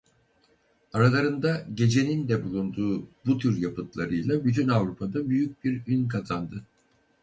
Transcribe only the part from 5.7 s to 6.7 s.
ün kazandı.